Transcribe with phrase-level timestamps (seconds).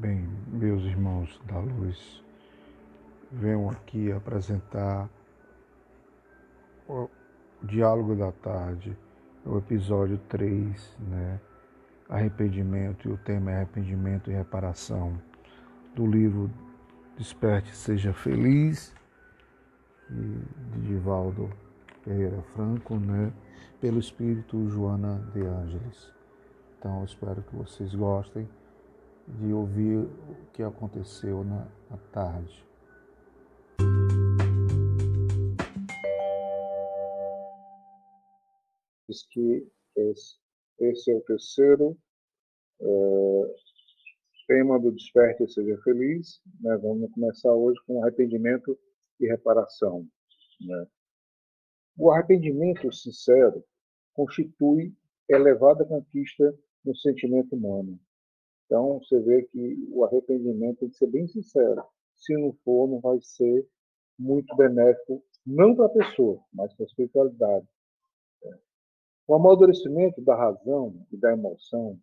[0.00, 2.24] Bem, meus irmãos da luz,
[3.30, 5.10] venho aqui apresentar
[6.88, 7.06] o
[7.62, 8.96] Diálogo da Tarde,
[9.44, 11.38] o episódio 3, né?
[12.08, 15.20] Arrependimento, e o tema é arrependimento e reparação,
[15.94, 16.50] do livro
[17.18, 18.94] Desperte Seja Feliz,
[20.08, 21.50] de Divaldo
[22.02, 23.30] Pereira Franco, né?
[23.82, 26.10] Pelo Espírito Joana de Ângeles.
[26.78, 28.48] Então, espero que vocês gostem
[29.38, 32.64] de ouvir o que aconteceu na, na tarde.
[39.08, 39.66] Diz que
[39.96, 41.98] esse, é o terceiro
[42.80, 43.54] é,
[44.46, 46.40] tema do Desperte Seja Feliz.
[46.60, 46.76] Né?
[46.78, 48.78] Vamos começar hoje com arrependimento
[49.18, 50.06] e reparação.
[50.60, 50.86] Né?
[51.96, 53.64] O arrependimento sincero
[54.14, 54.94] constitui
[55.28, 57.98] elevada conquista no sentimento humano.
[58.70, 61.84] Então, você vê que o arrependimento tem que ser bem sincero.
[62.14, 63.68] Se não for, não vai ser
[64.16, 67.66] muito benéfico, não para a pessoa, mas para a espiritualidade.
[69.26, 72.00] O amadurecimento da razão e da emoção,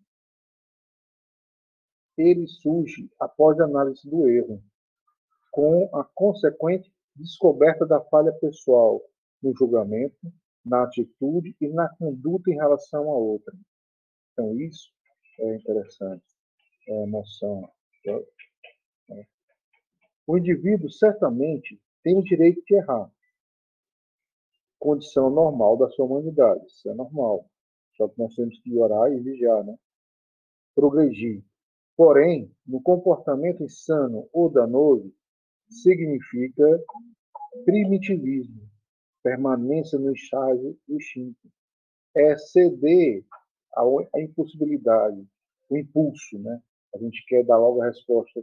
[2.17, 4.61] ele surge após a análise do erro,
[5.51, 9.01] com a consequente descoberta da falha pessoal
[9.41, 10.17] no julgamento,
[10.65, 13.55] na atitude e na conduta em relação a outra.
[14.33, 14.91] Então, isso
[15.39, 16.36] é interessante,
[16.87, 17.69] emoção.
[18.07, 19.25] É.
[20.25, 23.09] O indivíduo certamente tem o direito de errar.
[24.79, 27.49] Condição normal da sua humanidade, isso é normal.
[27.95, 29.77] Só que nós temos que orar e vigiar, né?
[30.75, 31.43] Progredir.
[31.95, 35.11] Porém, no comportamento insano ou danoso,
[35.69, 36.83] significa
[37.65, 38.69] primitivismo,
[39.23, 41.51] permanência no estágio instinto.
[42.15, 43.25] É ceder
[43.75, 45.27] à impossibilidade,
[45.69, 46.61] o impulso, né?
[46.97, 48.41] A gente quer dar logo a resposta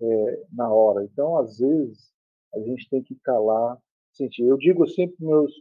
[0.00, 1.04] é, na hora.
[1.04, 2.12] Então, às vezes,
[2.54, 3.78] a gente tem que calar,
[4.12, 4.44] sentir.
[4.44, 5.52] Eu digo sempre para meus,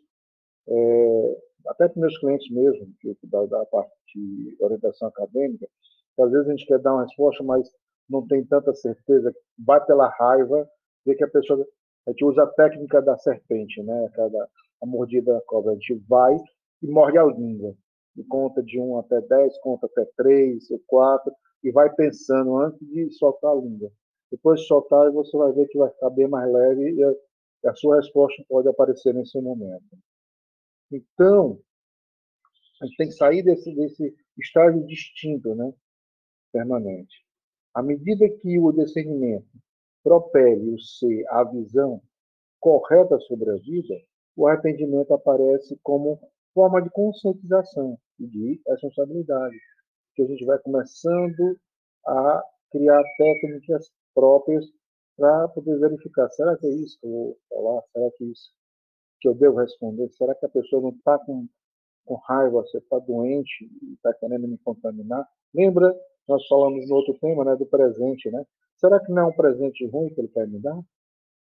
[0.68, 5.68] é, até para meus clientes mesmo, que da, da parte de orientação acadêmica,
[6.16, 7.70] que às vezes a gente quer dar uma resposta, mas
[8.10, 10.68] não tem tanta certeza, vai pela raiva,
[11.06, 11.66] vê que a pessoa.
[12.06, 14.10] A gente usa a técnica da serpente, né?
[14.14, 14.50] Cada,
[14.82, 15.72] a mordida da cobra.
[15.72, 16.36] A gente vai
[16.82, 17.76] e morde a língua.
[18.16, 21.32] E conta de 1 até 10, conta até 3 ou 4,
[21.64, 23.92] e vai pensando antes de soltar a língua.
[24.32, 27.14] Depois de soltar, você vai ver que vai ficar bem mais leve e a,
[27.72, 29.98] a sua resposta pode aparecer nesse momento.
[30.92, 31.60] Então,
[32.82, 35.74] a gente tem que sair desse, desse estágio distinto, né?
[36.52, 37.26] permanente.
[37.74, 39.48] À medida que o discernimento
[40.04, 42.02] propele o ser à visão
[42.60, 43.96] correta sobre a vida,
[44.36, 46.20] o arrependimento aparece como
[46.54, 49.56] forma de conscientização e de responsabilidade,
[50.18, 51.60] que a gente vai começando
[52.08, 54.66] a criar técnicas próprias
[55.16, 57.82] para poder verificar, será que é isso que eu vou falar?
[57.94, 58.52] Será que é isso
[59.22, 60.10] que eu devo responder?
[60.10, 61.48] Será que a pessoa não está com,
[62.06, 65.28] com raiva, você está doente e está querendo me contaminar?
[65.54, 65.96] Lembra,
[66.28, 68.44] nós falamos no outro tema, né, do presente, né?
[68.78, 70.80] Será que não é um presente ruim que ele quer me dar?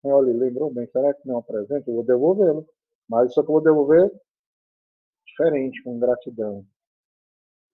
[0.04, 1.88] Olha, lembrou bem, será que não é um presente?
[1.88, 2.66] Eu vou devolvê-lo.
[3.08, 4.10] Mas só que eu vou devolver
[5.26, 6.64] diferente, com gratidão.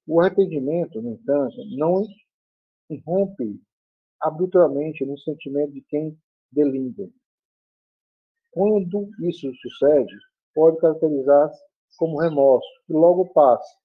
[0.07, 2.05] O arrependimento, no entanto, não
[2.91, 3.61] irrompe
[4.21, 6.19] abruptamente no sentimento de quem
[6.51, 7.09] delinda.
[8.51, 10.15] Quando isso sucede,
[10.55, 11.61] pode caracterizar-se
[11.97, 13.77] como remorso, que logo passa,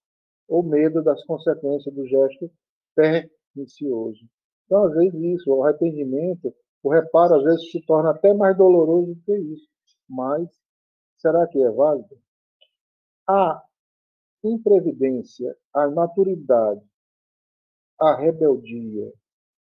[0.47, 2.51] ou medo das consequências do gesto
[2.95, 4.19] pernicioso.
[4.65, 6.53] Então, às vezes, isso, o arrependimento,
[6.83, 9.67] o reparo, às vezes, se torna até mais doloroso do que isso.
[10.09, 10.49] Mas,
[11.17, 12.17] será que é válido?
[13.27, 13.63] A
[14.43, 16.81] imprevidência, a maturidade,
[17.99, 19.11] a rebeldia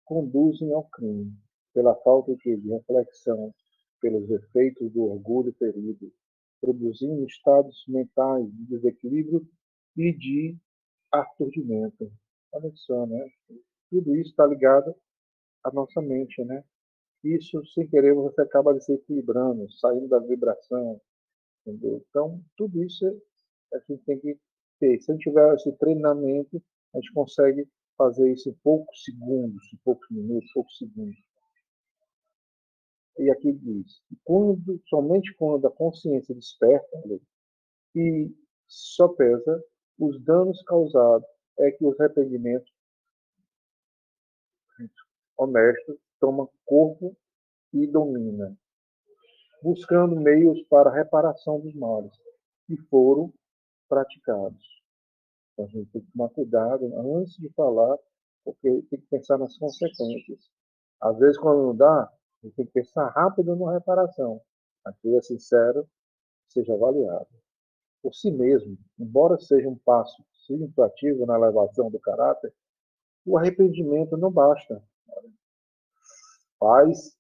[0.05, 1.33] conduzem ao crime,
[1.73, 3.55] pela falta de reflexão,
[4.01, 6.13] pelos efeitos do orgulho ferido,
[6.61, 9.47] produzindo estados mentais de desequilíbrio
[9.97, 10.57] e de
[11.13, 12.11] aturdimento.
[12.53, 13.29] Olha só, né?
[13.91, 14.95] Tudo isso está ligado
[15.65, 16.65] à nossa mente, né?
[17.23, 21.01] Isso, sem querer, você acaba desequilibrando, saindo da vibração,
[21.65, 22.05] entendeu?
[22.09, 23.07] Então, tudo isso
[23.73, 24.39] a gente tem que
[24.79, 25.01] ter.
[25.01, 26.63] Se a gente tiver esse treinamento,
[26.95, 31.17] a gente consegue fazer isso em poucos segundos, em poucos minutos, poucos segundos.
[33.19, 36.99] E aqui diz, quando, somente quando a consciência desperta
[37.95, 38.31] e
[38.67, 39.63] só pesa
[39.99, 41.29] os danos causados
[41.59, 42.73] é que os arrependimentos
[45.37, 47.17] honestos tomam corpo
[47.73, 48.57] e domina,
[49.63, 52.13] buscando meios para a reparação dos males
[52.67, 53.33] que foram
[53.89, 54.83] praticados.
[55.53, 57.97] Então, a gente tem que tomar cuidado antes de falar
[58.45, 60.51] porque tem que pensar nas consequências.
[61.01, 64.41] Às vezes, quando não dá, a gente tem que pensar rápido na reparação.
[64.85, 65.89] Aquilo é sincero,
[66.49, 67.29] seja avaliado.
[68.03, 72.53] Por si mesmo, embora seja um passo significativo na elevação do caráter,
[73.25, 74.83] o arrependimento não basta.
[76.59, 77.17] Faz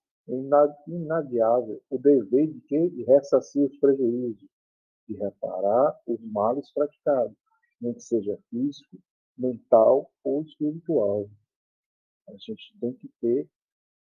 [0.86, 4.48] inadiável o dever de que ressarcir os prejuízos,
[5.08, 7.36] de reparar os males praticados,
[7.80, 8.98] nem que seja físico,
[9.36, 11.28] mental ou espiritual.
[12.28, 13.48] A gente tem que ter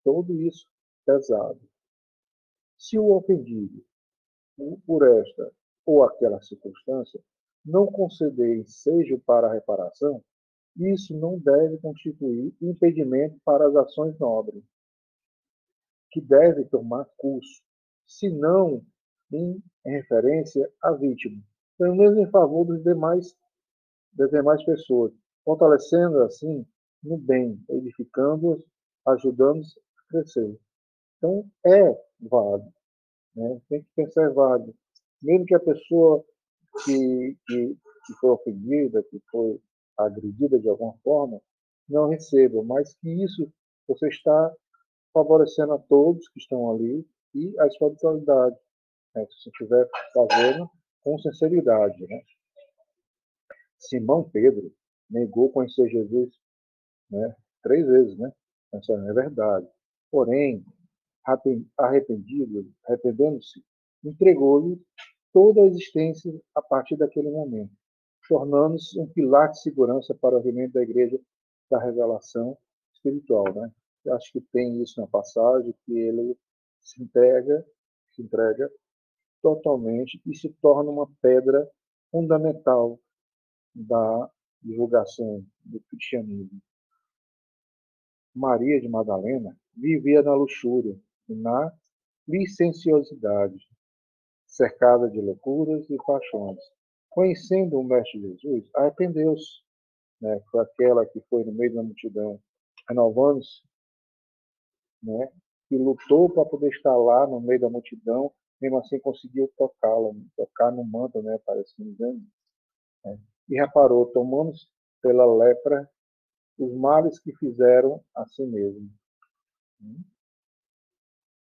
[0.05, 0.67] tudo isso
[1.05, 1.61] pesado.
[2.77, 3.85] Se o ofendido,
[4.87, 5.53] por esta
[5.87, 7.23] ou aquela circunstância,
[7.65, 10.23] não conceder ensejo para a reparação,
[10.77, 14.63] isso não deve constituir impedimento para as ações nobres,
[16.11, 17.63] que deve tomar curso,
[18.07, 18.85] se não
[19.33, 21.43] em referência à vítima,
[21.79, 23.37] pelo menos em favor dos demais,
[24.13, 25.13] das demais pessoas,
[25.45, 26.67] fortalecendo assim
[27.03, 28.65] no bem, edificando-os,
[29.07, 30.59] ajudando-os a crescer.
[31.17, 32.73] Então, é válido.
[33.35, 33.61] Né?
[33.69, 34.75] Tem que pensar é válido.
[35.23, 36.25] Mesmo que a pessoa
[36.85, 37.77] que, que,
[38.07, 39.61] que foi ofendida, que foi
[39.97, 41.41] agredida de alguma forma,
[41.89, 43.51] não receba, mas que isso
[43.87, 44.55] você está
[45.13, 48.57] favorecendo a todos que estão ali e a espiritualidade,
[49.19, 49.27] né?
[49.31, 50.71] se estiver fazendo
[51.03, 52.07] com sinceridade.
[52.07, 52.23] Né?
[53.79, 54.73] Simão Pedro
[55.11, 56.35] negou conhecer Jesus
[57.11, 57.35] né?
[57.63, 58.33] três vezes, né?
[58.73, 59.67] Essa é verdade.
[60.11, 60.65] Porém,
[61.77, 63.63] arrependido, arrependendo-se,
[64.05, 64.81] entregou-lhe
[65.33, 67.73] toda a existência a partir daquele momento,
[68.29, 71.19] tornando-se um pilar de segurança para o regimento da igreja
[71.71, 72.57] da revelação
[72.95, 73.71] espiritual, né?
[74.05, 76.37] Eu acho que tem isso na passagem que ele
[76.81, 77.65] se entrega,
[78.13, 78.71] se entrega
[79.43, 81.69] totalmente e se torna uma pedra
[82.11, 82.99] fundamental
[83.75, 84.31] da
[84.63, 86.61] divulgação do cristianismo.
[88.35, 90.99] Maria de Madalena vivia na luxúria
[91.29, 91.73] e na
[92.27, 93.59] licenciosidade,
[94.47, 96.59] cercada de loucuras e paixões.
[97.09, 99.63] Conhecendo o Mestre Jesus, arrependeu-se,
[100.21, 102.41] né, aquela que foi no meio da multidão,
[102.89, 103.63] renovando-se,
[105.03, 105.31] né,
[105.69, 110.71] que lutou para poder estar lá no meio da multidão, mesmo assim conseguiu tocá-la, tocar
[110.71, 112.23] no manto, né, parece me engano,
[113.05, 113.19] né,
[113.49, 114.67] e reparou, tomando-se
[115.01, 115.89] pela lepra,
[116.59, 118.91] os males que fizeram a si mesmo.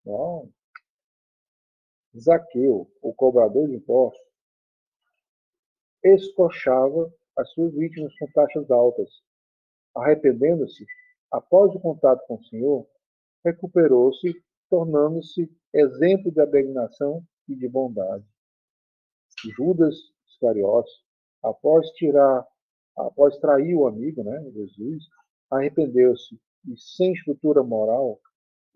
[0.01, 0.49] Então,
[2.17, 4.21] Zaqueu, o cobrador de impostos,
[6.03, 9.09] escochava as suas vítimas com taxas altas.
[9.95, 10.87] Arrependendo-se,
[11.31, 12.87] após o contato com o Senhor,
[13.45, 18.25] recuperou-se, tornando-se exemplo de abnegação e de bondade.
[19.57, 19.95] Judas
[20.29, 20.93] Iscariotes,
[21.43, 22.47] após tirar,
[22.97, 25.05] após trair o amigo, né, Jesus,
[25.51, 28.21] arrependeu-se e, sem estrutura moral,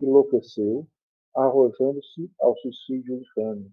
[0.01, 0.87] enlouqueceu,
[1.35, 3.71] arrojando-se ao suicídio infame.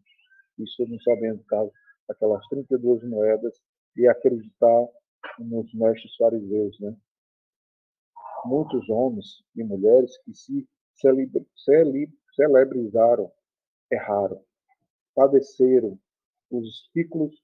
[0.58, 1.72] Isso não sabendo caso
[2.08, 3.58] aquelas 32 moedas
[3.96, 4.88] e acreditar
[5.38, 6.96] nos mestres fariseus, né?
[8.44, 10.68] Muitos homens e mulheres que se
[12.34, 13.30] celebrizaram,
[13.90, 14.42] erraram,
[15.14, 15.98] padeceram
[16.50, 17.34] os espículos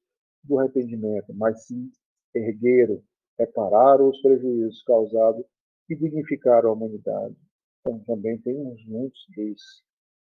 [0.45, 1.91] do arrependimento, mas se
[2.35, 3.03] ergueram,
[3.39, 5.45] repararam os prejuízos causados
[5.89, 7.37] e dignificaram a humanidade.
[7.81, 9.63] Então, também tem uns muitos reis,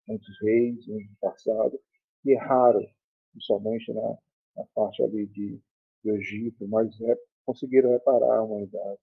[0.08, 1.80] muitos reis no passado
[2.22, 2.86] que erraram,
[3.32, 4.18] principalmente na,
[4.56, 5.60] na parte ali de,
[6.04, 9.00] do Egito, mas é, conseguiram reparar a humanidade.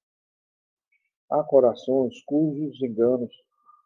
[1.30, 3.32] Há corações cujos enganos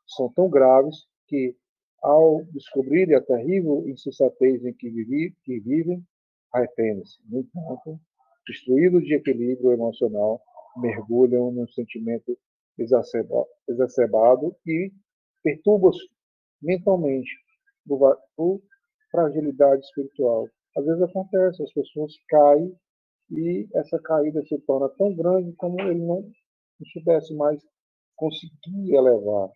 [0.06, 1.56] são tão graves que,
[2.02, 6.02] ao descobrirem a terrível insensatez em que, vivi, que vivem,
[6.52, 7.18] arrependem-se.
[7.28, 8.00] No entanto,
[8.46, 10.40] destruídos de equilíbrio emocional,
[10.76, 12.38] mergulham num sentimento
[12.78, 14.92] exacerbado e
[15.42, 15.96] perturba-os
[16.62, 17.30] mentalmente
[18.36, 18.60] por
[19.10, 20.48] fragilidade espiritual.
[20.76, 22.72] Às vezes acontece, as pessoas caem
[23.30, 27.60] e essa caída se torna tão grande como ele não, não soubesse mais
[28.16, 29.50] conseguir elevar.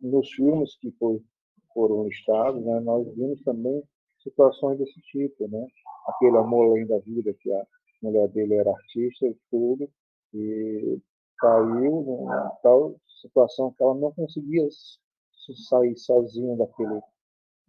[0.00, 1.22] Nos filmes que foi,
[1.74, 3.82] foram listados, né, nós vimos também
[4.22, 5.66] situações desse tipo, né?
[6.06, 7.66] Aquele amor além da vida, que a
[8.02, 9.88] mulher dele era artista e tudo,
[10.34, 10.98] e
[11.38, 14.68] caiu numa tal situação que ela não conseguia
[15.68, 17.00] sair sozinha daquele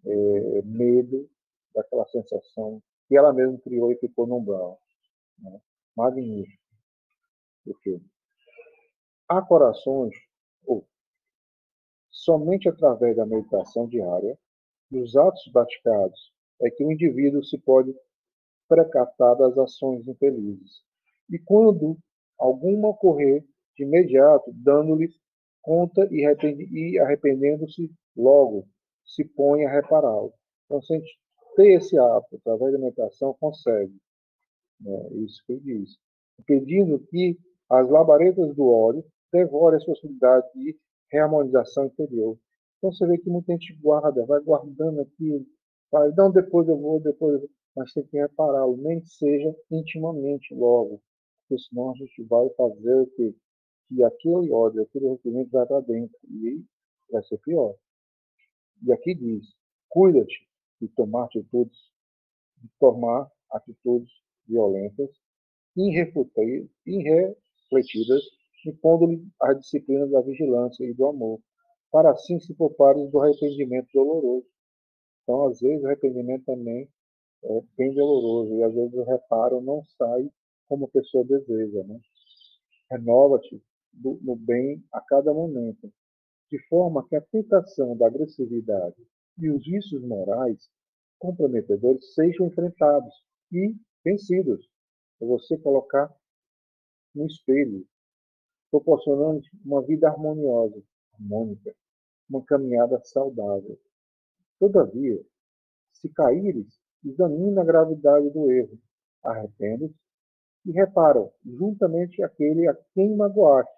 [0.05, 1.29] é, medo,
[1.73, 4.79] daquela sensação que ela mesma criou e ficou no umbral.
[5.39, 5.59] Né?
[5.95, 6.61] Magnífico.
[7.65, 8.01] Porque
[9.27, 10.15] há corações,
[12.21, 14.37] somente através da meditação diária
[14.91, 17.93] e os atos praticados é que o indivíduo se pode
[18.67, 20.83] precatar das ações infelizes.
[21.29, 21.97] E quando
[22.37, 23.43] alguma ocorrer,
[23.75, 25.13] de imediato, dando-lhes
[25.61, 28.67] conta e arrependendo-se logo,
[29.03, 30.33] se põe a repará-lo.
[30.65, 31.19] Então, se a gente
[31.55, 33.95] ter esse hábito através da meditação, consegue.
[34.79, 35.09] Né?
[35.25, 35.97] Isso que ele diz.
[36.45, 37.37] Pedindo que
[37.69, 40.77] as labaredas do óleo devorem as possibilidades de
[41.11, 42.37] reharmonização interior.
[42.77, 45.45] Então você vê que muita gente guarda, vai guardando aquilo,
[45.91, 49.55] vai, não, depois eu vou, depois eu vou, mas tem que repará-lo, nem que seja
[49.69, 51.01] intimamente logo,
[51.47, 53.35] porque senão a gente vai fazer o quê?
[53.87, 56.63] Que aquele ódio, aquele arrependimento vai para dentro e
[57.11, 57.75] vai ser pior.
[58.83, 59.53] E aqui diz,
[59.89, 60.47] cuida-te
[60.81, 61.77] de tomar atitudes,
[62.57, 64.11] de tomar atitudes
[64.47, 65.09] violentas,
[65.75, 68.23] irrefletidas,
[68.65, 71.39] impondo-lhe a disciplina da vigilância e do amor,
[71.91, 74.47] para assim se pouparem do arrependimento doloroso.
[75.23, 76.89] Então, às vezes, o arrependimento também
[77.43, 80.29] é bem doloroso, e às vezes o reparo não sai
[80.67, 81.83] como a pessoa deseja.
[81.83, 81.99] Né?
[82.89, 83.61] Renova-te
[83.93, 85.91] no bem a cada momento,
[86.49, 88.95] de forma que a tentação da agressividade
[89.37, 90.69] e os vícios morais
[91.19, 93.13] comprometedores sejam enfrentados
[93.51, 94.65] e vencidos.
[95.21, 96.13] É você colocar
[97.13, 97.85] no espelho,
[98.71, 100.81] proporcionando uma vida harmoniosa,
[101.13, 101.75] harmônica,
[102.29, 103.77] uma caminhada saudável.
[104.57, 105.21] Todavia,
[105.91, 108.79] se caíres, examina a gravidade do erro,
[109.23, 109.93] arrepende
[110.65, 113.71] e reparam juntamente aquele a quem magoaste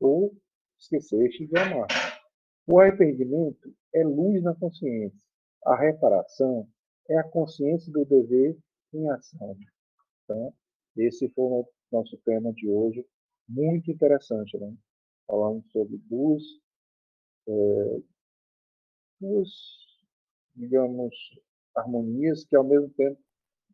[0.00, 0.34] ou
[0.78, 1.88] esqueceste de amar.
[2.66, 5.26] O arrependimento é luz na consciência.
[5.64, 6.68] A reparação
[7.08, 8.56] é a consciência do dever
[8.92, 9.56] em ação.
[10.24, 10.54] Então,
[10.96, 13.04] esse foi o nosso tema de hoje,
[13.48, 14.74] muito interessante, né?
[15.26, 16.42] Falando sobre duas,
[17.48, 18.00] é,
[20.54, 21.14] digamos,
[21.74, 23.20] harmonias que ao mesmo tempo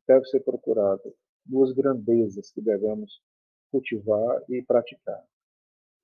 [0.06, 1.12] devem ser procuradas,
[1.44, 3.22] duas grandezas que devemos
[3.70, 5.22] cultivar e praticar.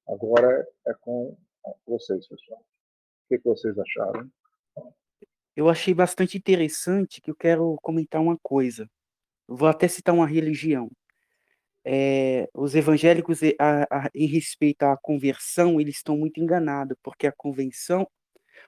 [0.09, 1.37] Agora é com
[1.87, 2.61] vocês, pessoal.
[2.61, 4.31] O que vocês acharam?
[5.57, 8.89] eu achei bastante interessante que eu quero comentar uma coisa.
[9.47, 10.91] Vou até citar uma religião.
[11.85, 17.33] É, os evangélicos, a, a, em respeito à conversão, eles estão muito enganados, porque a
[17.33, 18.07] convenção,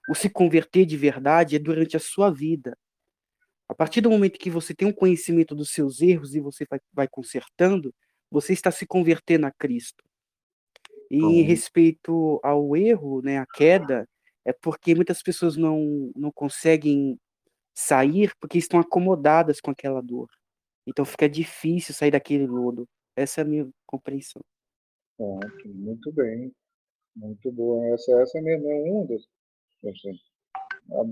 [0.09, 2.77] o se converter de verdade é durante a sua vida.
[3.69, 6.81] A partir do momento que você tem um conhecimento dos seus erros e você vai,
[6.93, 7.95] vai consertando,
[8.31, 10.05] você está se convertendo a Cristo.
[11.11, 14.09] E em respeito ao erro, né, a queda,
[14.45, 17.19] é porque muitas pessoas não, não conseguem
[17.75, 20.29] sair porque estão acomodadas com aquela dor.
[20.87, 22.89] Então fica difícil sair daquele lodo.
[23.17, 24.43] Essa é a minha compreensão.
[25.69, 26.53] muito bem.
[27.15, 27.85] Muito bom.
[27.95, 29.23] Essa, essa é mesmo é uma das.
[29.85, 30.19] Assim,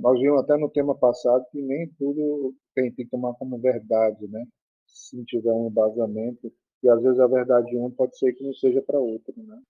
[0.01, 4.45] nós vimos até no tema passado que nem tudo tem, que tomar como verdade, né?
[4.87, 6.53] Se tiver um embasamento,
[6.83, 9.61] e às vezes a verdade de um pode ser que não seja para outro, né?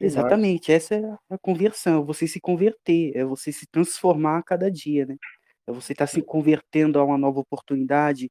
[0.00, 4.70] Exatamente, essa é a conversão, é você se converter, é você se transformar a cada
[4.70, 5.16] dia, né?
[5.66, 8.30] É você estar tá se convertendo a uma nova oportunidade,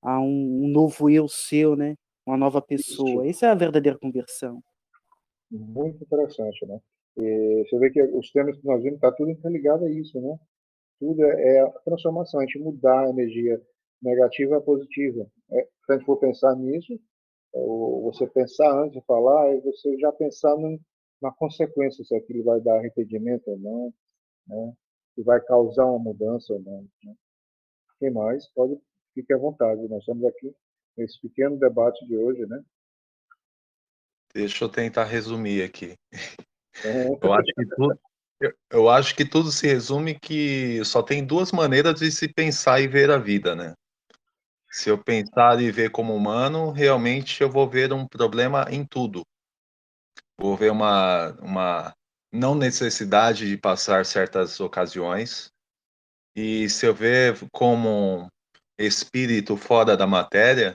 [0.00, 1.94] a um, um novo eu seu, né?
[2.26, 3.26] Uma nova pessoa.
[3.26, 4.62] Essa é a verdadeira conversão.
[5.50, 6.80] Muito interessante, né?
[7.18, 10.38] E você vê que os temas que nós vimos está tudo interligado a isso, né?
[10.98, 13.60] Tudo é, é a transformação, a gente mudar a energia
[14.00, 15.26] negativa a positiva.
[15.50, 16.94] É, se a gente for pensar nisso,
[17.54, 17.58] é,
[18.02, 20.78] você pensar antes de falar, é você já pensar num,
[21.20, 23.94] na consequência, se aquilo vai dar arrependimento ou não,
[24.46, 24.72] né?
[25.14, 26.86] se vai causar uma mudança ou não.
[27.04, 27.14] Né?
[27.98, 28.48] Quem mais?
[28.54, 28.78] Pode,
[29.12, 29.86] fique à vontade.
[29.88, 30.54] Nós estamos aqui
[30.96, 32.62] nesse pequeno debate de hoje, né?
[34.34, 35.96] Deixa eu tentar resumir aqui.
[36.84, 37.06] É.
[37.22, 38.00] Eu acho que tudo,
[38.70, 42.88] eu acho que tudo se resume que só tem duas maneiras de se pensar e
[42.88, 43.74] ver a vida, né?
[44.70, 49.22] Se eu pensar e ver como humano, realmente eu vou ver um problema em tudo
[50.42, 51.94] vou ver uma, uma
[52.32, 55.52] não necessidade de passar certas ocasiões.
[56.34, 58.26] E se eu ver como
[58.76, 60.74] espírito fora da matéria,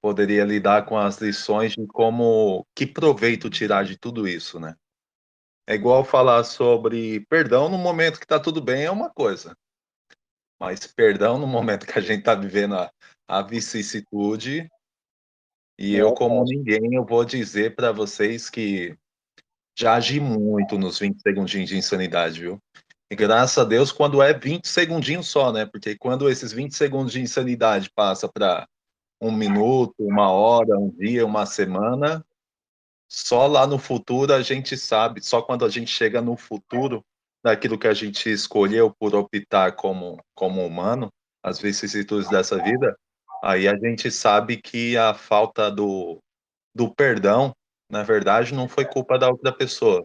[0.00, 4.74] poderia lidar com as lições de como que proveito tirar de tudo isso, né?
[5.68, 9.56] É igual falar sobre perdão no momento que está tudo bem é uma coisa,
[10.60, 12.90] mas perdão no momento que a gente está vivendo a,
[13.28, 14.68] a vicissitude
[15.78, 18.96] e eu, como ninguém, eu vou dizer para vocês que
[19.78, 22.58] já agi muito nos 20 segundinhos de insanidade, viu?
[23.10, 25.66] E graças a Deus, quando é 20 segundinhos só, né?
[25.66, 28.66] Porque quando esses 20 segundos de insanidade passa para
[29.20, 32.24] um minuto, uma hora, um dia, uma semana,
[33.08, 37.04] só lá no futuro a gente sabe, só quando a gente chega no futuro
[37.44, 42.96] daquilo que a gente escolheu por optar como, como humano, as vicissitudes dessa vida,
[43.44, 46.18] Aí a gente sabe que a falta do,
[46.74, 47.54] do perdão
[47.88, 50.04] na verdade, não foi culpa da outra pessoa,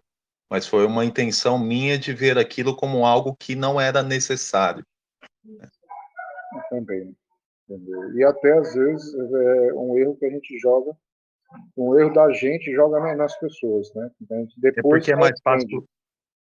[0.50, 4.86] mas foi uma intenção minha de ver aquilo como algo que não era necessário.
[6.70, 7.16] Também.
[7.72, 8.14] Entendeu?
[8.16, 10.92] E até às vezes é um erro que a gente joga,
[11.78, 14.10] um erro da gente joga nas pessoas, né?
[14.22, 15.86] Então, depois é porque é mais fácil,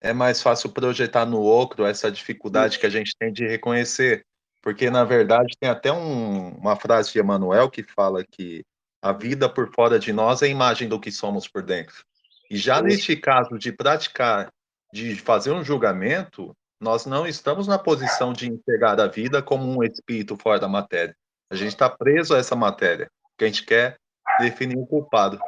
[0.00, 4.24] é mais fácil projetar no outro essa dificuldade que a gente tem de reconhecer.
[4.60, 8.64] Porque, na verdade, tem até um, uma frase de Emmanuel que fala que
[9.02, 12.02] a vida por fora de nós é a imagem do que somos por dentro.
[12.50, 14.50] E já neste caso de praticar,
[14.90, 19.82] de fazer um julgamento, nós não estamos na posição de entregar a vida como um
[19.82, 21.16] espírito fora da matéria.
[21.50, 23.96] A gente está preso a essa matéria, que a gente quer
[24.38, 25.40] definir o culpado.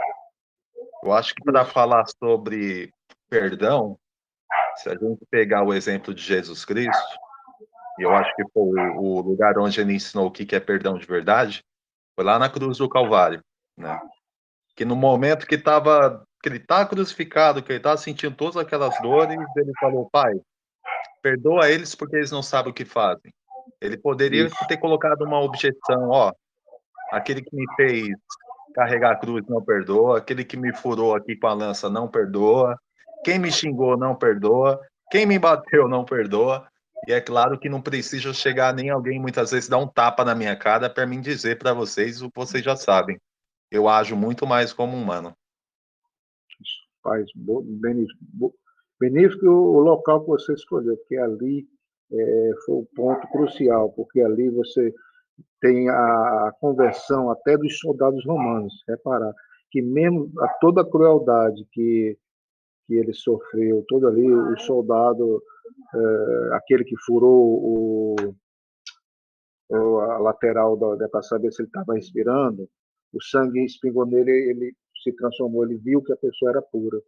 [1.05, 2.91] Eu acho que para falar sobre
[3.29, 3.99] perdão,
[4.77, 7.19] se a gente pegar o exemplo de Jesus Cristo,
[7.99, 11.07] e eu acho que foi o lugar onde ele ensinou o que é perdão de
[11.07, 11.63] verdade,
[12.15, 13.43] foi lá na cruz do Calvário,
[13.77, 14.01] né?
[14.75, 18.99] Que no momento que estava que ele está crucificado, que ele está sentindo todas aquelas
[19.03, 20.33] dores, ele falou: Pai,
[21.27, 23.33] perdoa eles porque eles não sabem o que fazem.
[23.81, 24.67] Ele poderia Isso.
[24.69, 26.33] ter colocado uma objeção: ó,
[27.11, 28.17] aquele que me fez
[28.73, 32.79] carregar a cruz não perdoa, aquele que me furou aqui com a lança não perdoa,
[33.25, 34.81] quem me xingou não perdoa,
[35.11, 36.69] quem me bateu não perdoa.
[37.09, 40.35] E é claro que não precisa chegar nem alguém muitas vezes dar um tapa na
[40.35, 43.21] minha cara para mim dizer para vocês o que vocês já sabem.
[43.71, 45.37] Eu ajo muito mais como humano.
[47.03, 48.55] Faz benéfico.
[48.99, 51.67] Benéfico o local que você escolheu, porque ali
[52.13, 54.95] é, foi o ponto crucial, porque ali você
[55.61, 58.73] tem a conversão até dos soldados romanos.
[58.89, 59.33] Reparar
[59.71, 62.17] que mesmo a toda a crueldade que
[62.87, 65.43] que ele sofreu, todo ali o soldado
[65.95, 68.17] é, aquele que furou o,
[69.71, 70.79] o a lateral
[71.11, 72.69] para saber se ele estava respirando,
[73.13, 77.01] o sangue espingou nele, ele se transformou, ele viu que a pessoa era pura.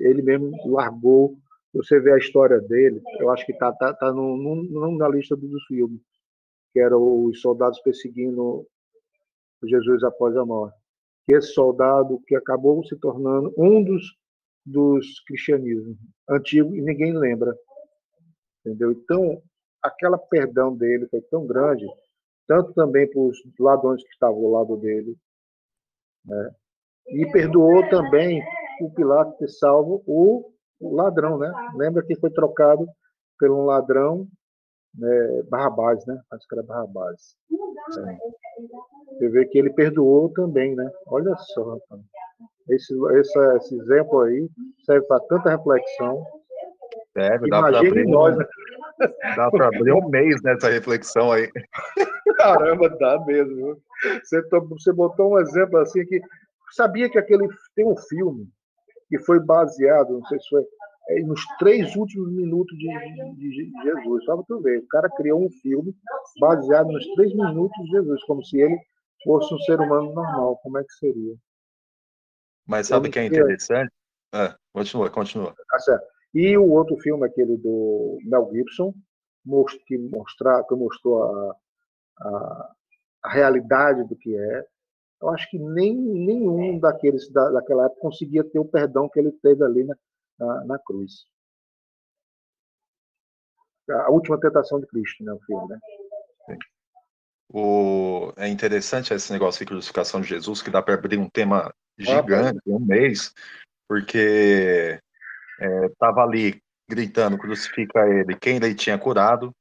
[0.00, 1.36] Ele mesmo largou.
[1.74, 5.62] Você vê a história dele, eu acho que está tá, tá no, na lista dos
[5.66, 6.00] filmes,
[6.72, 8.66] que era os soldados perseguindo
[9.64, 10.76] Jesus após a morte.
[11.26, 14.16] Que esse soldado que acabou se tornando um dos,
[14.64, 15.98] dos cristianismos
[16.30, 17.54] antigos e ninguém lembra
[18.66, 18.92] entendeu?
[18.92, 19.42] Então,
[19.82, 21.86] aquela perdão dele foi tão grande,
[22.48, 25.16] tanto também para os ladrões que estavam ao lado dele,
[26.24, 26.50] né?
[27.08, 28.42] E perdoou também
[28.80, 31.52] o Pilatos ter salvo o, ladrão, né?
[31.74, 32.86] Lembra que foi trocado
[33.38, 34.26] por um ladrão,
[34.94, 36.20] né, Barrabás, né?
[36.32, 37.36] Acho que era Barrabás.
[37.50, 38.18] É.
[39.14, 40.90] Você vê que ele perdoou também, né?
[41.06, 42.00] Olha só, rapaz.
[42.68, 44.48] Esse, esse, esse exemplo aí
[44.84, 46.26] serve para tanta reflexão
[47.16, 48.44] Deve, dá para abrir, nós, né?
[49.36, 51.50] dá abrir um mês nessa reflexão aí.
[52.36, 53.80] Caramba, dá mesmo.
[54.22, 56.20] Você, você botou um exemplo assim que
[56.72, 58.46] sabia que aquele tem um filme
[59.08, 60.64] que foi baseado, não sei se foi
[61.10, 64.24] é, nos três últimos minutos de, de, de Jesus.
[64.24, 65.94] Só para tu ver, o cara criou um filme
[66.40, 68.76] baseado nos três minutos de Jesus, como se ele
[69.22, 70.56] fosse um ser humano normal.
[70.62, 71.34] Como é que seria?
[72.66, 73.92] Mas sabe o que é interessante?
[74.32, 75.54] Ah, continua, continua.
[75.70, 76.04] Tá certo.
[76.34, 78.92] E o outro filme, aquele do Mel Gibson,
[79.86, 81.56] que, mostra, que mostrou a,
[82.20, 82.74] a,
[83.24, 84.66] a, realidade do que é.
[85.20, 89.32] Eu acho que nem, nenhum daqueles da, daquela época conseguia ter o perdão que ele
[89.32, 89.96] teve ali na,
[90.38, 91.24] na, na cruz.
[93.88, 95.78] A última tentação de Cristo, né, o filme, né?
[97.48, 101.72] O, é interessante esse negócio de crucificação de Jesus, que dá para abrir um tema
[101.96, 103.32] gigante, um mês,
[103.88, 105.00] porque
[105.92, 109.54] estava é, ali gritando, crucifica ele, quem ele tinha curado,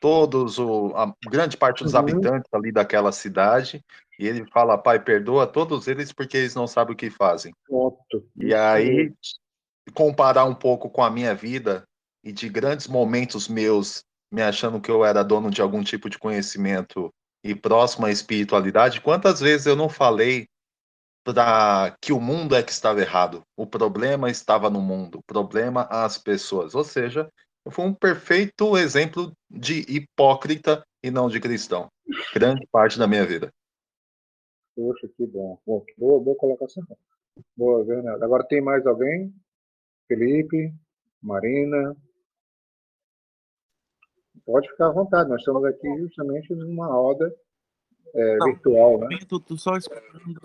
[0.00, 2.00] todos, o, a grande parte dos uhum.
[2.00, 3.84] habitantes ali daquela cidade,
[4.18, 7.54] e ele fala, pai, perdoa todos eles porque eles não sabem o que fazem.
[8.36, 9.12] E aí,
[9.94, 11.84] comparar um pouco com a minha vida,
[12.24, 16.18] e de grandes momentos meus, me achando que eu era dono de algum tipo de
[16.18, 17.12] conhecimento
[17.44, 20.48] e próximo à espiritualidade, quantas vezes eu não falei
[21.24, 23.42] para que o mundo é que estava errado.
[23.56, 26.74] O problema estava no mundo, o problema as pessoas.
[26.74, 27.28] Ou seja,
[27.70, 31.88] fui um perfeito exemplo de hipócrita e não de cristão.
[32.34, 33.52] Grande parte da minha vida.
[34.74, 35.58] Poxa, que bom.
[35.66, 36.84] bom boa, boa colocação.
[37.56, 38.22] Boa, Bernardo.
[38.22, 39.34] Agora tem mais alguém?
[40.06, 40.72] Felipe,
[41.20, 41.96] Marina.
[44.44, 47.34] Pode ficar à vontade, nós estamos aqui justamente numa roda
[48.14, 49.08] é, virtual, né?
[49.20, 50.40] Estou só esperando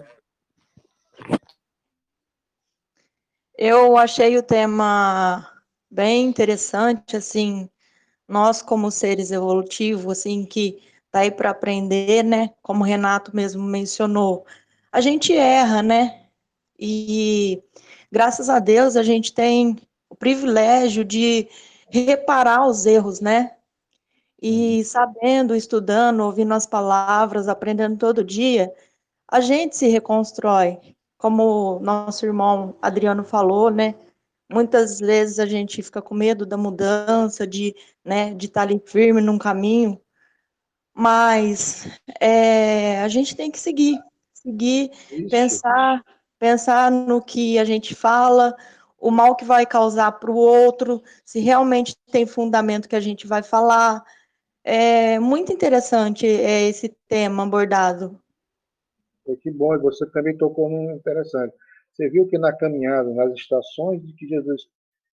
[3.63, 5.47] eu achei o tema
[5.91, 7.69] bem interessante, assim,
[8.27, 12.51] nós como seres evolutivos, assim, que tá aí para aprender, né?
[12.61, 14.45] Como o Renato mesmo mencionou,
[14.91, 16.21] a gente erra, né?
[16.79, 17.61] E
[18.11, 19.77] graças a Deus a gente tem
[20.09, 21.47] o privilégio de
[21.89, 23.51] reparar os erros, né?
[24.41, 24.83] E uhum.
[24.85, 28.73] sabendo, estudando, ouvindo as palavras, aprendendo todo dia,
[29.29, 30.79] a gente se reconstrói.
[31.17, 33.95] Como nosso irmão Adriano falou, né?
[34.51, 39.21] Muitas vezes a gente fica com medo da mudança, de né, de estar ali firme
[39.21, 39.99] num caminho,
[40.93, 41.87] mas
[42.19, 43.99] é, a gente tem que seguir,
[44.33, 45.29] seguir, Isso.
[45.29, 46.03] pensar,
[46.37, 48.55] pensar no que a gente fala,
[48.97, 53.25] o mal que vai causar para o outro, se realmente tem fundamento que a gente
[53.25, 54.03] vai falar.
[54.63, 58.21] É muito interessante é, esse tema abordado.
[59.41, 61.55] Que bom, e você também tocou num interessante.
[61.93, 64.69] Você viu que na caminhada, nas estações de que Jesus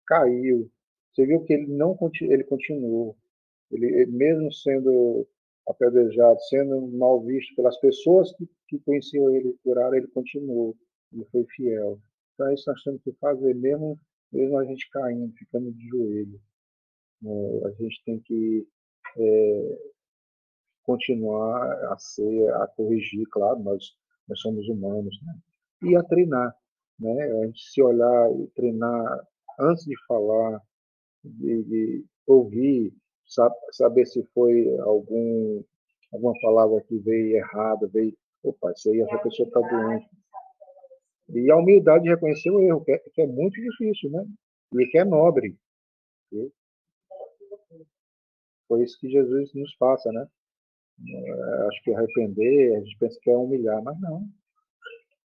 [0.08, 0.70] caiu,
[1.14, 3.16] você viu que ele não ele continuou.
[3.72, 5.28] Ele, mesmo sendo
[5.68, 10.76] apedrejado, sendo mal visto pelas pessoas que, que conheciam ele curar, ele continuou.
[11.12, 12.00] Ele foi fiel.
[12.34, 14.00] Então é isso nós temos que fazer, mesmo,
[14.32, 16.42] mesmo a gente caindo, ficando de joelho.
[17.24, 18.68] É, a gente tem que
[19.18, 19.80] é,
[20.84, 23.96] continuar a ser, a corrigir, claro, nós,
[24.28, 25.34] nós somos humanos, né?
[25.84, 26.56] e a treinar.
[27.04, 27.24] Né?
[27.24, 29.28] A gente se olhar e treinar
[29.60, 30.62] antes de falar,
[31.24, 32.94] de, de ouvir,
[33.28, 35.62] sabe, saber se foi algum,
[36.14, 40.10] alguma palavra que veio errada, veio, opa, isso aí essa pessoa está doente.
[41.30, 44.26] E a humildade de reconhecer o erro, que é, que é muito difícil, né?
[44.74, 45.58] E que é nobre.
[48.68, 50.26] Foi isso que Jesus nos passa, né?
[51.06, 54.26] É, acho que arrepender, a gente pensa que é humilhar, mas não.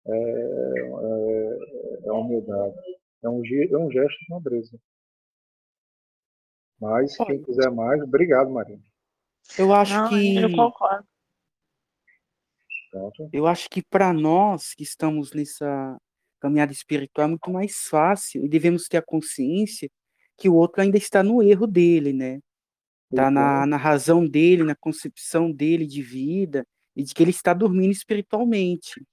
[0.08, 2.76] É, é, é humildade.
[3.22, 4.78] É um, é um gesto de nobreza.
[6.80, 8.78] Mas quem quiser mais, obrigado, Maria.
[9.58, 10.36] Eu acho Não, que.
[10.36, 11.06] Eu concordo.
[13.32, 15.98] Eu acho que para nós que estamos nessa
[16.40, 19.90] caminhada espiritual é muito mais fácil e devemos ter a consciência
[20.36, 22.40] que o outro ainda está no erro dele, né?
[23.10, 27.54] Está na, na razão dele, na concepção dele de vida e de que ele está
[27.54, 29.04] dormindo espiritualmente.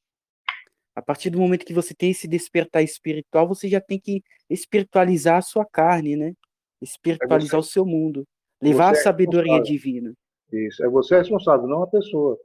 [0.95, 5.37] A partir do momento que você tem esse despertar espiritual, você já tem que espiritualizar
[5.37, 6.33] a sua carne, né?
[6.81, 8.27] Espiritualizar é o seu mundo,
[8.61, 10.13] levar a é sabedoria divina.
[10.51, 12.37] Isso, é você responsável, não a pessoa.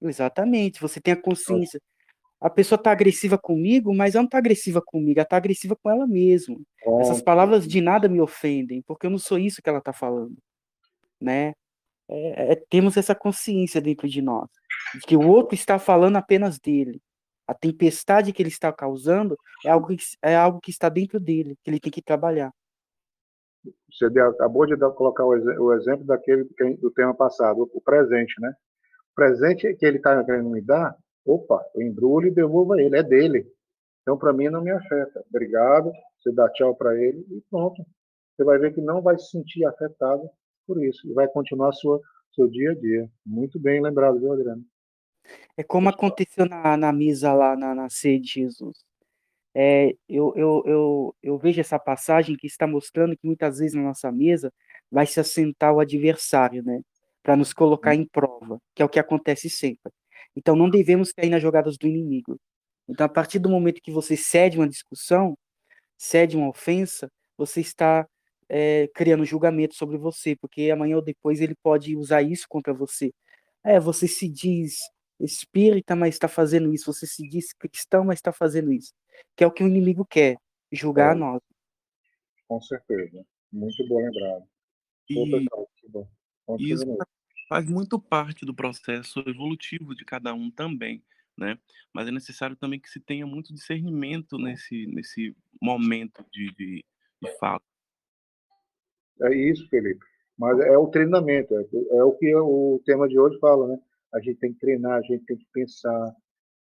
[0.00, 1.80] Exatamente, você tem a consciência.
[2.40, 5.88] A pessoa está agressiva comigo, mas ela não está agressiva comigo, ela está agressiva com
[5.88, 6.58] ela mesma.
[7.00, 10.36] Essas palavras de nada me ofendem, porque eu não sou isso que ela está falando,
[11.20, 11.52] né?
[12.08, 14.48] É, é, temos essa consciência dentro de nós,
[14.94, 17.00] de que o outro está falando apenas dele.
[17.52, 21.54] A tempestade que ele está causando é algo que, é algo que está dentro dele,
[21.62, 22.50] que ele tem que trabalhar.
[23.92, 26.48] Você acabou de colocar o exemplo daquele
[26.80, 28.54] do tema passado, o presente, né?
[29.12, 33.02] O presente que ele está querendo me dar, opa, eu embrulho e devolvo ele, é
[33.02, 33.46] dele.
[34.00, 35.22] Então, para mim, não me afeta.
[35.28, 37.84] Obrigado, você dá tchau para ele e pronto.
[38.34, 40.26] Você vai ver que não vai se sentir afetado
[40.66, 42.00] por isso e vai continuar sua
[42.34, 43.10] seu dia a dia.
[43.26, 44.64] Muito bem lembrado, viu, Adriano?
[45.56, 48.78] É como aconteceu na, na misa lá na, na sede de Jesus.
[49.54, 53.82] É, eu, eu, eu, eu vejo essa passagem que está mostrando que muitas vezes na
[53.82, 54.52] nossa mesa
[54.90, 56.80] vai se assentar o adversário, né?
[57.22, 59.92] Para nos colocar em prova, que é o que acontece sempre.
[60.36, 62.38] Então não devemos cair nas jogadas do inimigo.
[62.88, 65.36] Então, a partir do momento que você cede uma discussão,
[65.96, 68.06] cede uma ofensa, você está
[68.48, 73.12] é, criando julgamento sobre você, porque amanhã ou depois ele pode usar isso contra você.
[73.64, 74.78] É, você se diz
[75.24, 76.92] espírita, mas está fazendo isso.
[76.92, 78.92] Você se diz cristão, mas está fazendo isso.
[79.36, 80.36] Que é o que o inimigo quer,
[80.70, 81.18] julgar é.
[81.18, 81.40] nós.
[82.48, 83.24] Com certeza.
[83.52, 84.44] Muito bom lembrado.
[86.58, 86.84] E, isso
[87.48, 91.04] faz muito parte do processo evolutivo de cada um também,
[91.36, 91.58] né?
[91.92, 96.84] Mas é necessário também que se tenha muito discernimento nesse, nesse momento de, de,
[97.22, 97.60] de fala.
[99.22, 100.04] É isso, Felipe.
[100.38, 101.64] Mas é o treinamento, é,
[101.96, 103.78] é o que o tema de hoje fala, né?
[104.14, 106.14] A gente tem que treinar, a gente tem que pensar.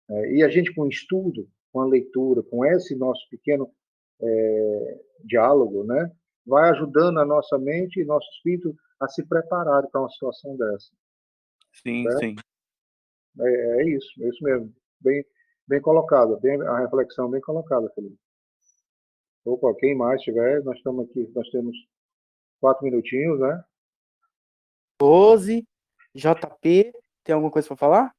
[0.09, 3.71] É, e a gente, com estudo, com a leitura, com esse nosso pequeno
[4.21, 6.11] é, diálogo, né,
[6.47, 10.91] vai ajudando a nossa mente e nosso espírito a se preparar para uma situação dessa.
[11.73, 12.17] Sim, né?
[12.19, 12.37] sim.
[13.41, 14.75] É, é, isso, é isso mesmo.
[15.01, 15.25] Bem,
[15.69, 18.19] bem colocado, bem, a reflexão bem colocada, Felipe.
[19.45, 21.77] Opa, quem mais tiver, nós estamos aqui, nós temos
[22.61, 23.65] quatro minutinhos, né?
[24.99, 25.65] 12,
[26.15, 26.93] JP,
[27.27, 28.15] tem alguma coisa para falar?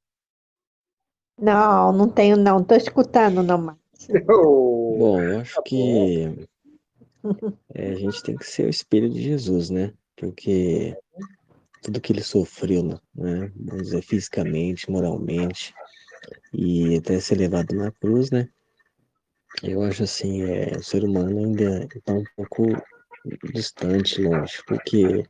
[1.39, 2.60] Não, não tenho não.
[2.60, 3.78] Estou escutando não mais.
[4.28, 6.48] Bom, eu acho que
[7.74, 9.93] é, a gente tem que ser o espelho de Jesus, né?
[10.15, 10.98] Porque
[11.82, 13.52] tudo que ele sofreu, né?
[13.56, 15.74] Vamos dizer, fisicamente, moralmente,
[16.54, 18.50] e até ser levado na cruz, né?
[19.63, 22.63] Eu acho assim, é, o ser humano ainda está um pouco
[23.54, 25.24] distante, longe, porque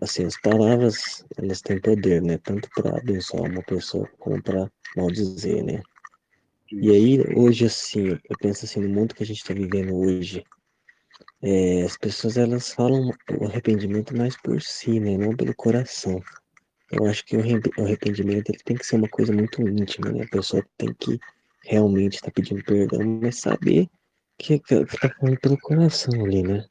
[0.00, 2.38] assim, as palavras, elas têm poder, né?
[2.38, 5.82] Tanto para abençoar uma pessoa como para maldizer, né?
[6.72, 10.44] E aí, hoje, assim, eu penso assim, no mundo que a gente está vivendo hoje,
[11.42, 15.16] é, as pessoas, elas falam o arrependimento mais por si, né?
[15.16, 16.20] Não pelo coração.
[16.90, 17.40] Eu acho que o
[17.82, 20.24] arrependimento ele tem que ser uma coisa muito íntima, né?
[20.24, 21.18] A pessoa tem que
[21.64, 23.88] realmente estar tá pedindo perdão, mas saber
[24.38, 26.64] que, que, que tá falando pelo coração ali, né?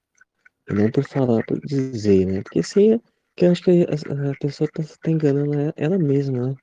[0.69, 2.41] Não por falar, por dizer, né?
[2.41, 2.99] Porque se
[3.35, 6.55] que eu acho que a, a pessoa tá, tá enganando ela, ela mesma, né?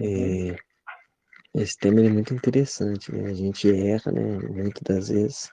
[0.00, 0.56] É,
[1.54, 3.30] esse tema é muito interessante, né?
[3.30, 4.38] A gente erra, né?
[4.48, 5.50] Muitas das vezes.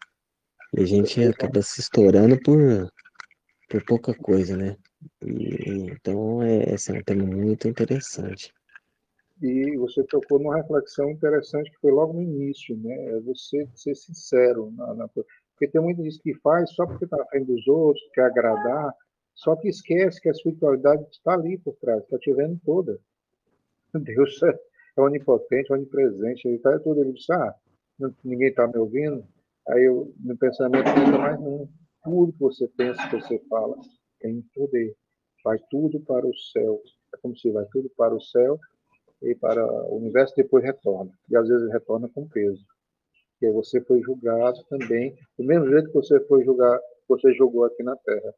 [0.74, 2.60] E a gente acaba se estourando por,
[3.70, 4.76] por pouca coisa, né?
[5.24, 8.54] E, então, é, esse é um tema muito interessante.
[9.41, 12.94] E você tocou numa reflexão interessante que foi logo no início, né?
[13.15, 14.72] É você ser sincero.
[14.72, 15.10] Na, na,
[15.56, 18.94] porque tem muita gente que faz só porque está na frente dos outros, quer agradar,
[19.34, 23.00] só que esquece que a espiritualidade está ali por trás, está te vendo toda.
[23.94, 24.60] Deus é,
[24.98, 27.02] é onipotente, onipresente, ele está tudo.
[27.02, 27.56] Ele diz, ah,
[28.24, 29.26] ninguém está me ouvindo.
[29.70, 31.70] Aí eu, no pensamento, não mais não.
[32.04, 33.76] Tudo que você pensa, que você fala,
[34.20, 34.96] tem poder.
[35.44, 36.82] Vai tudo para o céu.
[37.13, 38.60] É como se vai tudo para o céu
[39.22, 41.12] e para o universo depois retorna.
[41.30, 42.65] E às vezes retorna com peso.
[43.45, 47.84] Porque você foi julgado também, do mesmo jeito que você foi julgar, você jogou aqui
[47.84, 48.34] na Terra.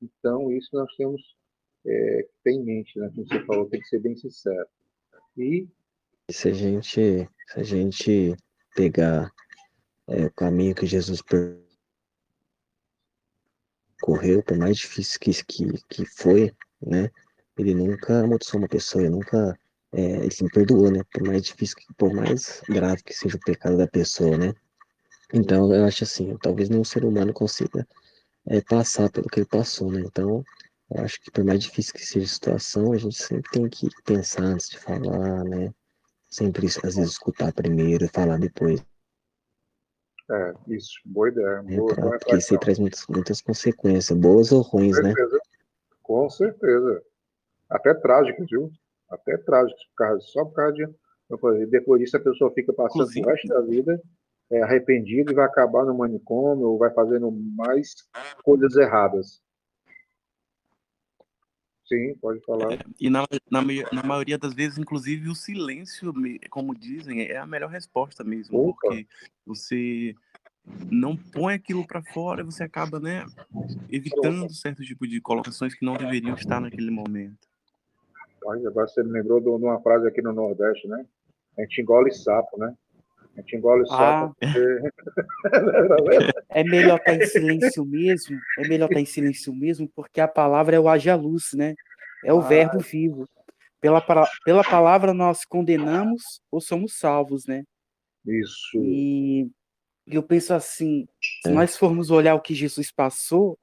[0.00, 1.20] Então, isso nós temos
[1.86, 3.10] é, que ter em mente, né?
[3.14, 4.66] Como você falou, tem que ser bem sincero.
[5.36, 5.68] E
[6.30, 8.34] se a gente, se a gente
[8.74, 9.30] pegar
[10.08, 11.20] é, o caminho que Jesus
[14.00, 16.50] correu, por mais difícil que, que, que foi,
[16.80, 17.10] né?
[17.58, 19.54] Ele nunca amaldiçoou uma pessoa, ele nunca
[19.92, 21.02] é, ele se perdoou, né?
[21.12, 24.54] Por mais difícil, por mais grave que seja o pecado da pessoa, né?
[25.32, 27.86] Então, eu acho assim, talvez nenhum ser humano consiga
[28.46, 30.00] é, passar pelo que ele passou, né?
[30.00, 30.44] Então,
[30.90, 33.88] eu acho que por mais difícil que seja a situação, a gente sempre tem que
[34.04, 35.72] pensar antes de falar, né?
[36.28, 38.84] Sempre, às vezes, escutar primeiro e falar depois.
[40.30, 41.64] É, isso, boa ideia.
[41.68, 45.12] É, boa, pra, porque isso aí traz muitas, muitas consequências, boas ou ruins, né?
[46.02, 47.02] Com certeza.
[47.68, 48.70] Até trágicas, viu?
[49.10, 51.66] Até trágicos, por causa, só por causa de.
[51.66, 53.26] Depois disso, a pessoa fica passando Inclusive.
[53.26, 54.02] o resto da vida
[54.50, 57.94] é, arrependido e vai acabar no manicômio ou vai fazendo mais
[58.42, 59.40] coisas erradas.
[61.86, 62.72] Sim, pode falar.
[62.72, 66.12] É, e na, na, na, maioria das vezes, inclusive, o silêncio,
[66.48, 68.58] como dizem, é a melhor resposta mesmo.
[68.58, 68.78] Opa.
[68.80, 69.06] Porque
[69.44, 70.14] você
[70.90, 73.24] não põe aquilo para fora, você acaba, né,
[73.88, 77.49] evitando certo tipo de colocações que não deveriam estar naquele momento.
[78.46, 81.04] Agora você me lembrou de uma frase aqui no Nordeste, né?
[81.58, 82.74] A gente engole sapo, né?
[83.36, 83.96] A gente engole sapo.
[83.96, 84.34] Ah.
[84.38, 84.80] Porque...
[86.48, 88.38] é melhor estar em silêncio mesmo.
[88.58, 91.74] É melhor estar em silêncio mesmo, porque a palavra é o haja luz, né?
[92.24, 92.48] É o ah.
[92.48, 93.28] verbo vivo.
[93.80, 94.04] Pela,
[94.44, 97.64] pela palavra nós condenamos ou somos salvos, né?
[98.26, 98.78] Isso.
[98.82, 99.50] E
[100.06, 101.06] eu penso assim,
[101.42, 103.58] se nós formos olhar o que Jesus passou,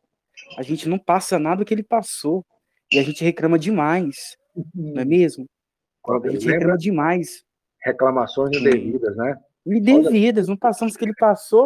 [0.58, 2.46] a gente não passa nada que ele passou.
[2.92, 4.38] E a gente reclama demais
[4.74, 5.46] não é mesmo?
[6.08, 7.44] a gente reclama demais.
[7.82, 9.38] Reclamações indevidas, né?
[9.66, 11.66] Indevidas, não passamos o que ele passou,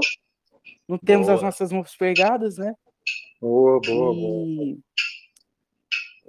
[0.87, 1.35] não temos boa.
[1.35, 2.73] as nossas mãos pegadas, né?
[3.39, 4.55] Boa, boa, e...
[4.55, 4.77] boa.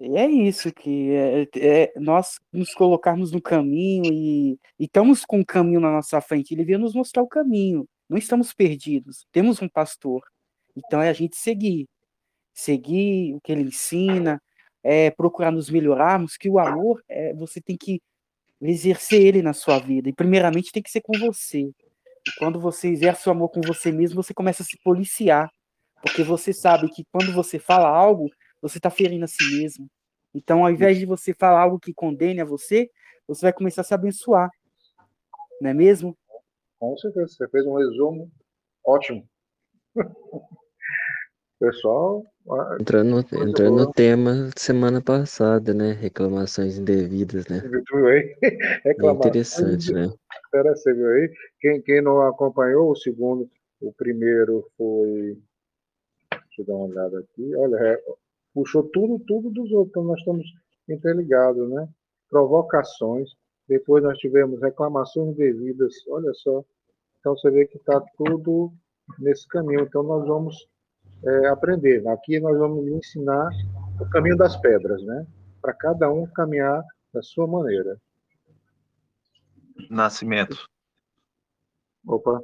[0.05, 5.41] E é isso que é, é, nós nos colocarmos no caminho e, e estamos com
[5.41, 6.53] o caminho na nossa frente.
[6.53, 7.87] Ele veio nos mostrar o caminho.
[8.09, 9.27] Não estamos perdidos.
[9.31, 10.23] Temos um pastor.
[10.77, 11.87] Então é a gente seguir,
[12.53, 14.43] seguir o que ele ensina,
[14.83, 18.01] é, procurar nos melhorarmos, que o amor é, você tem que
[18.61, 20.09] exercer ele na sua vida.
[20.09, 21.61] E primeiramente tem que ser com você.
[21.61, 25.51] E quando você exerce o amor com você mesmo, você começa a se policiar.
[26.01, 29.89] Porque você sabe que quando você fala algo, você está ferindo a si mesmo.
[30.35, 32.91] Então, ao invés de você falar algo que condene a você,
[33.27, 34.51] você vai começar a se abençoar.
[35.61, 36.17] Não é mesmo?
[36.79, 37.29] Com certeza.
[37.29, 38.31] Você fez um resumo
[38.85, 39.29] ótimo.
[41.63, 42.25] Pessoal.
[42.81, 45.93] Entrando, no, entrando no tema semana passada, né?
[45.93, 47.61] Reclamações indevidas, né?
[47.61, 48.37] Viu aí?
[48.85, 50.13] Reclamações interessante, né?
[50.53, 51.33] Você viu aí?
[51.61, 53.49] Quem, quem não acompanhou o segundo,
[53.81, 55.39] o primeiro foi.
[56.33, 57.55] Deixa eu dar uma olhada aqui.
[57.55, 58.03] Olha, é,
[58.53, 59.91] puxou tudo, tudo dos outros.
[59.91, 60.45] Então nós estamos
[60.89, 61.89] interligados, né?
[62.29, 63.31] Provocações.
[63.69, 65.95] Depois nós tivemos reclamações indevidas.
[66.09, 66.65] Olha só.
[67.21, 68.73] Então você vê que está tudo
[69.21, 69.83] nesse caminho.
[69.83, 70.72] Então nós vamos
[71.25, 72.07] é, aprender.
[72.09, 73.51] Aqui nós vamos lhe ensinar
[74.01, 75.27] o caminho das pedras, né?
[75.61, 76.83] Para cada um caminhar
[77.13, 77.97] da sua maneira.
[79.91, 80.69] Nascimento.
[82.07, 82.43] Opa.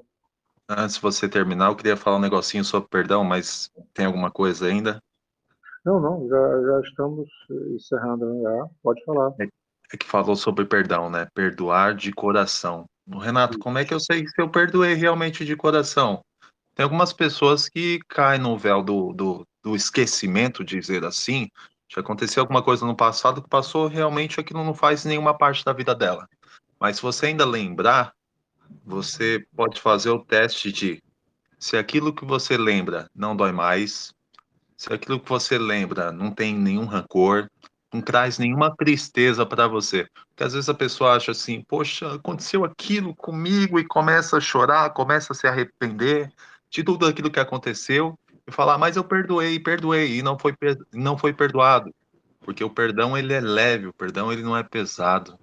[0.69, 4.67] Antes de você terminar, eu queria falar um negocinho sobre perdão, mas tem alguma coisa
[4.67, 5.03] ainda?
[5.85, 7.29] Não, não, já, já estamos
[7.75, 8.69] encerrando, já.
[8.83, 9.33] Pode falar.
[9.41, 9.49] É,
[9.93, 11.27] é que falou sobre perdão, né?
[11.35, 12.85] Perdoar de coração.
[13.07, 16.21] Renato, como é que eu sei se eu perdoei realmente de coração?
[16.79, 21.51] Tem algumas pessoas que caem no véu do, do, do esquecimento, dizer assim.
[21.88, 25.73] Já aconteceu alguma coisa no passado que passou, realmente aquilo não faz nenhuma parte da
[25.73, 26.29] vida dela.
[26.79, 28.12] Mas se você ainda lembrar,
[28.87, 31.03] você pode fazer o teste de
[31.59, 34.14] se aquilo que você lembra não dói mais,
[34.77, 37.51] se aquilo que você lembra não tem nenhum rancor,
[37.93, 40.07] não traz nenhuma tristeza para você.
[40.29, 44.91] Porque às vezes a pessoa acha assim, poxa, aconteceu aquilo comigo e começa a chorar,
[44.91, 46.33] começa a se arrepender
[46.70, 50.54] de tudo aquilo que aconteceu e falar, mas eu perdoei, perdoei e não foi
[50.92, 51.94] não foi perdoado,
[52.40, 55.38] porque o perdão ele é leve, o perdão ele não é pesado.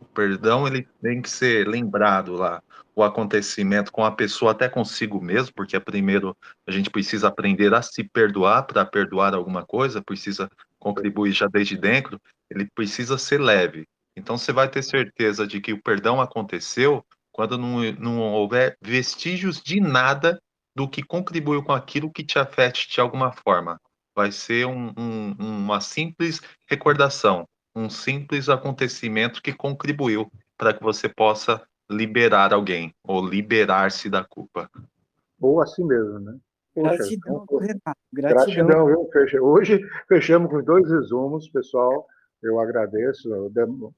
[0.00, 2.62] O perdão ele tem que ser lembrado lá
[2.94, 7.72] o acontecimento com a pessoa até consigo mesmo, porque é primeiro a gente precisa aprender
[7.72, 13.40] a se perdoar para perdoar alguma coisa, precisa contribuir já desde dentro, ele precisa ser
[13.40, 13.86] leve.
[14.14, 19.60] Então você vai ter certeza de que o perdão aconteceu quando não, não houver vestígios
[19.62, 20.38] de nada
[20.74, 23.80] do que contribuiu com aquilo que te afete de alguma forma.
[24.14, 31.08] Vai ser um, um, uma simples recordação, um simples acontecimento que contribuiu para que você
[31.08, 34.70] possa liberar alguém ou liberar-se da culpa.
[35.40, 36.38] Ou assim mesmo, né?
[36.74, 38.00] Poxa, gratidão, então, Renato.
[38.12, 39.44] Gratidão, gratidão viu?
[39.44, 42.06] Hoje fechamos com dois resumos, pessoal.
[42.42, 43.28] Eu agradeço.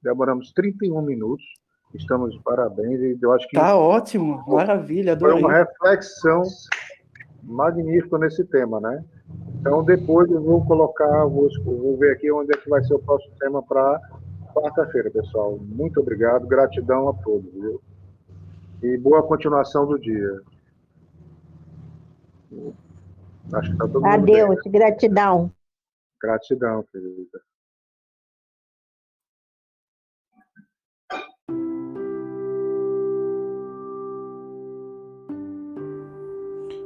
[0.01, 1.45] Demoramos 31 minutos.
[1.93, 2.99] Estamos de parabéns.
[2.99, 5.41] E eu acho que tá ótimo, maravilha, adorei.
[5.41, 6.43] Foi uma reflexão
[7.43, 9.03] magnífica nesse tema, né?
[9.59, 12.99] Então depois eu vou colocar, vou, vou ver aqui onde é que vai ser o
[12.99, 14.01] próximo tema para
[14.53, 15.57] quarta-feira, pessoal.
[15.59, 17.81] Muito obrigado, gratidão a todos, viu?
[18.83, 20.41] E boa continuação do dia.
[23.53, 24.79] Acho que tá todo Adeus, mundo bem, né?
[24.79, 25.51] gratidão.
[26.21, 27.41] Gratidão, querida.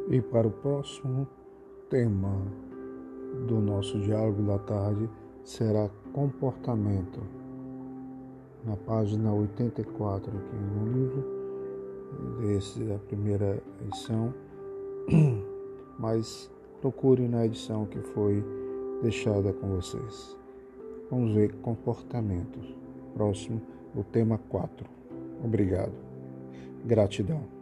[0.10, 1.28] E para o próximo
[1.88, 2.36] tema
[3.48, 5.08] do nosso diálogo da tarde
[5.44, 7.22] será comportamento.
[8.66, 11.26] Na página 84 aqui no livro,
[12.42, 14.34] desse da primeira edição,
[16.00, 18.44] mas procure na edição que foi
[19.04, 20.36] deixada com vocês.
[21.12, 22.76] Vamos ver comportamentos.
[23.14, 23.62] Próximo,
[23.96, 24.90] o tema 4.
[25.44, 25.94] Obrigado.
[26.84, 27.59] Gratidão.